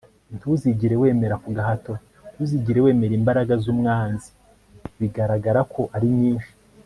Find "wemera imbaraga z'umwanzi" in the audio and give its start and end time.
2.85-4.29